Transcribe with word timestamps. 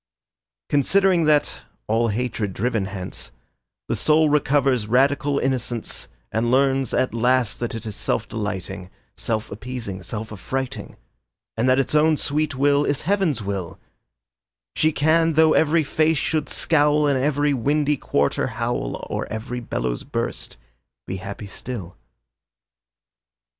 Considering 0.67 1.25
that, 1.25 1.59
all 1.85 2.07
hatred 2.07 2.53
driven 2.53 2.85
hence, 2.85 3.31
The 3.87 3.95
soul 3.95 4.29
recovers 4.29 4.87
radical 4.87 5.37
innocence 5.37 6.07
And 6.31 6.49
learns 6.49 6.91
at 6.91 7.13
last 7.13 7.59
that 7.59 7.75
it 7.75 7.85
is 7.85 7.95
self 7.97 8.27
delighting, 8.27 8.89
Self 9.15 9.51
appeasing, 9.51 10.01
self 10.01 10.31
affrighting, 10.31 10.95
And 11.55 11.69
that 11.69 11.77
its 11.77 11.93
own 11.93 12.17
sweet 12.17 12.55
will 12.55 12.83
is 12.83 13.03
heaven's 13.03 13.43
will; 13.43 13.77
She 14.75 14.91
can, 14.91 15.33
though 15.33 15.53
every 15.53 15.83
face 15.83 16.17
should 16.17 16.49
scowl 16.49 17.05
And 17.05 17.19
every 17.19 17.53
windy 17.53 17.95
quarter 17.97 18.47
howl 18.47 19.05
Or 19.07 19.27
every 19.31 19.59
bellows 19.59 20.03
burst, 20.03 20.57
be 21.05 21.17
happy 21.17 21.45
still. 21.45 21.95